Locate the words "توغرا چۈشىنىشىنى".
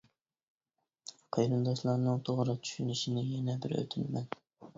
2.31-3.27